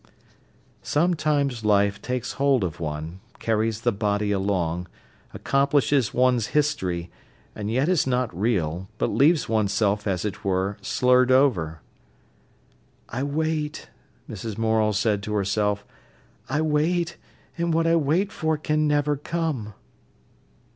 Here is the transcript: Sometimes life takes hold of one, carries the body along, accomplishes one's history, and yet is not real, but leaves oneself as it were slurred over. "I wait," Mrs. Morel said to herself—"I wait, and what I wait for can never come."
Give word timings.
Sometimes 0.81 1.63
life 1.63 2.01
takes 2.01 2.31
hold 2.31 2.63
of 2.63 2.79
one, 2.79 3.19
carries 3.37 3.81
the 3.81 3.91
body 3.91 4.31
along, 4.31 4.87
accomplishes 5.31 6.11
one's 6.11 6.47
history, 6.57 7.11
and 7.55 7.69
yet 7.69 7.87
is 7.87 8.07
not 8.07 8.35
real, 8.35 8.89
but 8.97 9.11
leaves 9.13 9.47
oneself 9.47 10.07
as 10.07 10.25
it 10.25 10.43
were 10.43 10.75
slurred 10.81 11.29
over. 11.31 11.81
"I 13.09 13.21
wait," 13.21 13.89
Mrs. 14.27 14.57
Morel 14.57 14.91
said 14.93 15.21
to 15.21 15.35
herself—"I 15.35 16.61
wait, 16.61 17.17
and 17.59 17.71
what 17.71 17.85
I 17.85 17.95
wait 17.95 18.31
for 18.31 18.57
can 18.57 18.87
never 18.87 19.15
come." 19.15 19.75